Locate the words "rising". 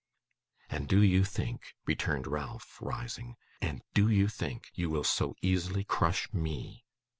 2.81-3.35